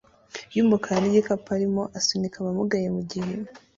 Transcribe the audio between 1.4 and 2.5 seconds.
arimo asunika